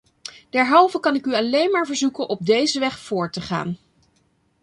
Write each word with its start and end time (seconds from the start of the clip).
Derhalve 0.49 0.99
kan 0.99 1.15
ik 1.15 1.25
u 1.25 1.35
alleen 1.35 1.71
maar 1.71 1.85
verzoeken 1.85 2.29
op 2.29 2.45
deze 2.45 2.79
weg 2.79 2.99
voort 2.99 3.33
te 3.33 3.41
gaan! 3.41 3.77